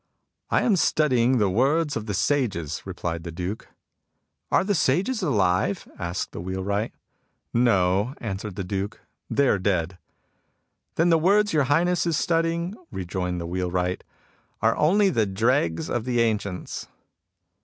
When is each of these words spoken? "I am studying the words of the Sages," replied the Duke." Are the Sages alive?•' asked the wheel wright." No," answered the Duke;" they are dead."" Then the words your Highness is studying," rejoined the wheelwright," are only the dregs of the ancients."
"I 0.49 0.63
am 0.63 0.77
studying 0.77 1.37
the 1.37 1.47
words 1.47 1.95
of 1.95 2.07
the 2.07 2.15
Sages," 2.15 2.81
replied 2.85 3.23
the 3.23 3.31
Duke." 3.31 3.67
Are 4.51 4.63
the 4.63 4.73
Sages 4.73 5.21
alive?•' 5.21 5.87
asked 5.99 6.31
the 6.31 6.41
wheel 6.41 6.63
wright." 6.63 6.91
No," 7.69 8.15
answered 8.17 8.55
the 8.55 8.63
Duke;" 8.63 8.99
they 9.29 9.47
are 9.47 9.59
dead."" 9.59 9.99
Then 10.95 11.09
the 11.11 11.19
words 11.19 11.53
your 11.53 11.65
Highness 11.65 12.07
is 12.07 12.17
studying," 12.17 12.73
rejoined 12.91 13.39
the 13.39 13.45
wheelwright," 13.45 14.03
are 14.63 14.75
only 14.75 15.11
the 15.11 15.27
dregs 15.27 15.87
of 15.87 16.05
the 16.05 16.19
ancients." 16.19 16.87